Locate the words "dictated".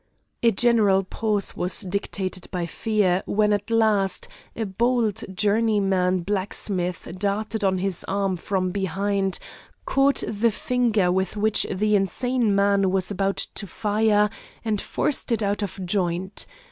1.81-2.49